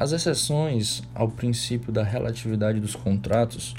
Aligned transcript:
As 0.00 0.12
exceções 0.12 1.02
ao 1.14 1.28
princípio 1.28 1.92
da 1.92 2.02
relatividade 2.02 2.80
dos 2.80 2.96
contratos, 2.96 3.74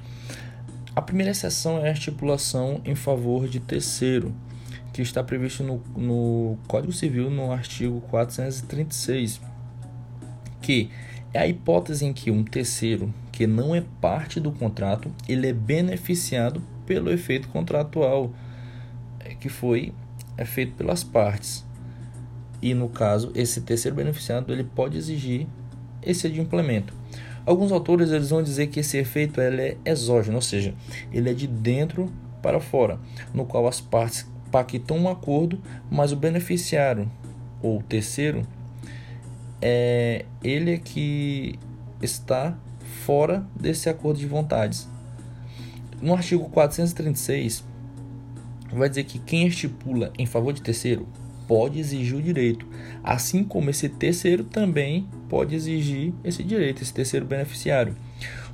a 0.95 1.01
primeira 1.01 1.31
exceção 1.31 1.83
é 1.83 1.89
a 1.89 1.93
estipulação 1.93 2.79
em 2.85 2.93
favor 2.93 3.47
de 3.47 3.59
terceiro, 3.59 4.31
que 4.93 5.01
está 5.01 5.23
previsto 5.23 5.63
no, 5.63 5.81
no 5.97 6.59
Código 6.67 6.93
Civil 6.93 7.31
no 7.31 7.51
artigo 7.51 8.01
436, 8.01 9.41
que 10.61 10.91
é 11.33 11.39
a 11.39 11.47
hipótese 11.47 12.05
em 12.05 12.13
que 12.13 12.29
um 12.29 12.43
terceiro 12.43 13.11
que 13.31 13.47
não 13.47 13.73
é 13.73 13.83
parte 13.99 14.39
do 14.39 14.51
contrato, 14.51 15.11
ele 15.27 15.47
é 15.47 15.53
beneficiado 15.53 16.61
pelo 16.85 17.09
efeito 17.11 17.47
contratual 17.47 18.31
é, 19.21 19.33
que 19.33 19.49
foi 19.49 19.91
é 20.37 20.45
feito 20.45 20.73
pelas 20.73 21.03
partes. 21.03 21.65
E 22.61 22.75
no 22.75 22.89
caso, 22.89 23.31
esse 23.33 23.61
terceiro 23.61 23.97
beneficiado 23.97 24.53
ele 24.53 24.63
pode 24.63 24.95
exigir 24.99 25.47
esse 26.03 26.27
adimplemento. 26.27 26.93
Alguns 27.45 27.71
autores 27.71 28.11
eles 28.11 28.29
vão 28.29 28.43
dizer 28.43 28.67
que 28.67 28.79
esse 28.79 28.97
efeito 28.97 29.41
ele 29.41 29.61
é 29.61 29.77
exógeno, 29.85 30.35
ou 30.35 30.41
seja, 30.41 30.73
ele 31.11 31.29
é 31.29 31.33
de 31.33 31.47
dentro 31.47 32.11
para 32.41 32.59
fora, 32.59 32.99
no 33.33 33.45
qual 33.45 33.67
as 33.67 33.81
partes 33.81 34.27
pactam 34.51 34.97
um 34.97 35.09
acordo, 35.09 35.59
mas 35.89 36.11
o 36.11 36.15
beneficiário 36.15 37.09
ou 37.61 37.81
terceiro 37.81 38.43
é 39.61 40.25
ele 40.43 40.73
é 40.73 40.77
que 40.77 41.57
está 42.01 42.57
fora 43.05 43.45
desse 43.55 43.89
acordo 43.89 44.19
de 44.19 44.27
vontades. 44.27 44.87
No 46.01 46.13
artigo 46.13 46.49
436 46.49 47.63
vai 48.73 48.89
dizer 48.89 49.03
que 49.03 49.19
quem 49.19 49.47
estipula 49.47 50.11
em 50.17 50.25
favor 50.25 50.53
de 50.53 50.61
terceiro 50.61 51.07
pode 51.51 51.81
exigir 51.81 52.15
o 52.15 52.21
direito, 52.21 52.65
assim 53.03 53.43
como 53.43 53.69
esse 53.69 53.89
terceiro 53.89 54.41
também 54.41 55.05
pode 55.27 55.53
exigir 55.53 56.13
esse 56.23 56.41
direito, 56.45 56.81
esse 56.81 56.93
terceiro 56.93 57.25
beneficiário. 57.25 57.93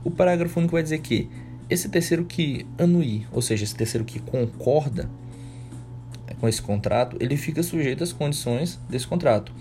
O 0.04 0.10
parágrafo 0.10 0.60
único 0.60 0.74
vai 0.74 0.82
dizer 0.82 0.98
que 0.98 1.30
esse 1.70 1.90
terceiro 1.90 2.26
que 2.26 2.66
anui, 2.76 3.28
ou 3.32 3.40
seja, 3.40 3.66
esse 3.66 3.76
terceiro 3.76 4.04
que 4.04 4.20
concorda 4.20 5.08
com 6.40 6.48
esse 6.48 6.60
contrato, 6.60 7.16
ele 7.20 7.38
fica 7.38 7.62
sujeito 7.62 8.04
às 8.04 8.12
condições 8.12 8.80
desse 8.90 9.06
contrato. 9.06 9.54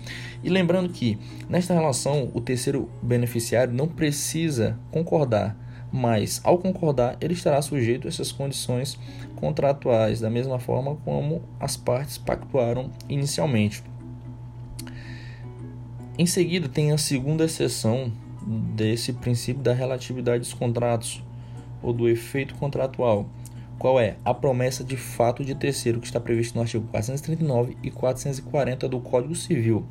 E 0.43 0.49
lembrando 0.49 0.89
que 0.89 1.19
nesta 1.47 1.75
relação 1.75 2.31
o 2.33 2.41
terceiro 2.41 2.89
beneficiário 3.03 3.71
não 3.71 3.87
precisa 3.87 4.79
concordar 4.89 5.55
mas 5.97 6.39
ao 6.43 6.59
concordar, 6.59 7.17
ele 7.19 7.33
estará 7.33 7.59
sujeito 7.61 8.07
a 8.07 8.09
essas 8.09 8.31
condições 8.31 8.99
contratuais, 9.35 10.19
da 10.19 10.29
mesma 10.29 10.59
forma 10.59 10.95
como 11.03 11.41
as 11.59 11.75
partes 11.75 12.17
pactuaram 12.17 12.91
inicialmente. 13.09 13.83
Em 16.17 16.25
seguida, 16.25 16.69
tem 16.69 16.91
a 16.91 16.97
segunda 16.97 17.45
exceção 17.45 18.11
desse 18.75 19.11
princípio 19.11 19.61
da 19.61 19.73
relatividade 19.73 20.39
dos 20.39 20.53
contratos 20.53 21.23
ou 21.81 21.91
do 21.91 22.07
efeito 22.07 22.55
contratual. 22.55 23.27
Qual 23.77 23.99
é? 23.99 24.17
A 24.23 24.33
promessa 24.33 24.83
de 24.83 24.97
fato 24.97 25.43
de 25.43 25.53
terceiro, 25.53 25.99
que 25.99 26.07
está 26.07 26.19
previsto 26.19 26.55
no 26.55 26.61
artigo 26.61 26.87
439 26.87 27.77
e 27.83 27.91
440 27.91 28.87
do 28.87 28.99
Código 28.99 29.35
Civil, 29.35 29.85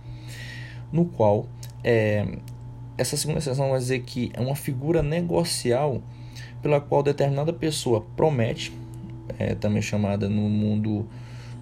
no 0.93 1.05
qual 1.05 1.47
é, 1.85 2.27
essa 2.99 3.17
segunda 3.17 3.41
seção 3.41 3.71
vai 3.71 3.79
dizer 3.79 4.01
que 4.01 4.31
é 4.35 4.41
uma 4.41 4.57
figura 4.57 5.03
negocial 5.03 6.03
pela 6.63 6.81
qual 6.81 7.03
determinada 7.03 7.53
pessoa 7.53 8.05
promete, 8.17 8.73
é, 9.39 9.55
também 9.55 9.83
chamada 9.83 10.29
no 10.29 10.49
mundo 10.49 11.07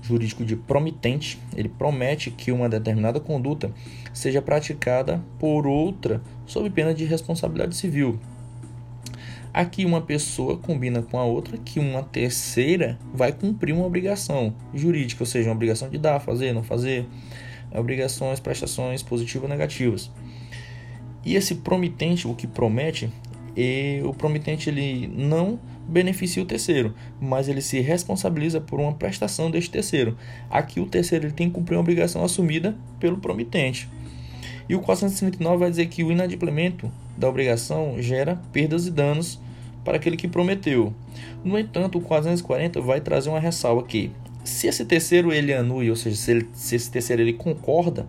jurídico 0.03 0.45
de 0.45 0.55
promitente, 0.55 1.39
ele 1.57 1.69
promete 1.69 2.31
que 2.31 2.53
uma 2.53 2.69
determinada 2.69 3.19
conduta 3.19 3.73
seja 4.13 4.43
praticada 4.43 5.23
por 5.39 5.67
outra 5.67 6.23
sob 6.47 6.69
pena 6.71 6.93
de 6.93 7.05
responsabilidade 7.05 7.75
civil. 7.75 8.19
Aqui 9.53 9.85
uma 9.85 10.01
pessoa 10.01 10.59
combina 10.59 11.01
com 11.01 11.17
a 11.17 11.25
outra 11.25 11.57
que 11.57 11.79
uma 11.79 12.03
terceira 12.03 12.99
vai 13.15 13.33
cumprir 13.33 13.73
uma 13.73 13.87
obrigação 13.87 14.53
jurídica, 14.75 15.23
ou 15.23 15.27
seja, 15.27 15.49
uma 15.49 15.55
obrigação 15.55 15.89
de 15.89 15.97
dar, 15.97 16.21
fazer, 16.21 16.53
não 16.53 16.63
fazer, 16.63 17.07
obrigações, 17.73 18.41
prestações 18.41 19.03
positivas 19.03 19.45
ou 19.45 19.49
negativas. 19.49 20.11
E 21.25 21.37
esse 21.37 21.57
promitente, 21.57 22.29
o 22.29 22.35
que 22.35 22.47
promete, 22.47 23.11
e 23.57 24.01
o 24.05 24.13
promitente 24.13 24.69
ele 24.69 25.07
não 25.07 25.59
beneficia 25.87 26.43
o 26.43 26.47
terceiro, 26.47 26.95
mas 27.21 27.49
ele 27.49 27.61
se 27.61 27.81
responsabiliza 27.81 28.61
por 28.61 28.81
uma 28.81 28.93
prestação 28.93 29.51
deste 29.51 29.71
terceiro. 29.71 30.17
Aqui 30.51 30.81
o 30.81 30.87
terceiro 30.87 31.27
ele 31.27 31.35
tem 31.35 31.49
que 31.49 31.55
cumprir 31.55 31.77
uma 31.77 31.83
obrigação 31.83 32.25
assumida 32.25 32.77
pelo 32.99 33.19
promitente. 33.19 33.89
E 34.69 34.75
o 34.75 34.81
439 34.81 35.59
vai 35.59 35.71
dizer 35.71 35.87
que 35.87 36.03
o 36.03 36.11
inadimplemento 36.11 36.91
da 37.17 37.29
obrigação 37.29 37.97
gera 38.01 38.41
perdas 38.53 38.87
e 38.87 38.91
danos 38.91 39.39
para 39.85 39.97
aquele 39.97 40.17
que 40.17 40.27
prometeu. 40.27 40.93
No 41.45 41.59
entanto, 41.59 41.99
o 41.99 42.01
440 42.01 42.81
vai 42.81 43.01
trazer 43.01 43.29
uma 43.29 43.39
ressalva 43.39 43.83
que 43.83 44.11
se 44.43 44.67
esse 44.67 44.85
terceiro 44.85 45.33
ele 45.33 45.53
anui, 45.53 45.91
ou 45.91 45.97
seja, 45.97 46.17
se, 46.17 46.31
ele, 46.31 46.49
se 46.55 46.77
esse 46.77 46.91
terceiro 46.91 47.23
ele 47.23 47.35
concorda, 47.35 48.07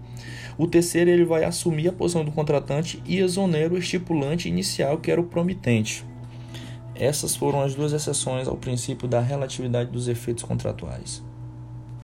o 0.58 0.68
terceiro 0.68 1.10
ele 1.10 1.26
vai 1.26 1.44
assumir 1.44 1.90
a 1.90 1.94
posição 1.94 2.24
do 2.24 2.32
contratante 2.32 3.02
e 3.06 3.20
exonera 3.20 3.74
o 3.74 3.78
estipulante 3.78 4.48
inicial, 4.48 4.98
que 4.98 5.12
era 5.12 5.20
o 5.20 5.26
promitente. 5.26 6.06
Essas 6.96 7.36
foram 7.36 7.62
as 7.62 7.76
duas 7.76 7.92
exceções 7.92 8.48
ao 8.48 8.56
princípio 8.56 9.08
da 9.08 9.20
relatividade 9.20 9.92
dos 9.92 10.08
efeitos 10.08 10.44
contratuais. 10.44 11.22